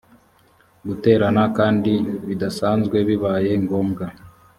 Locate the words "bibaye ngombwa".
3.07-4.05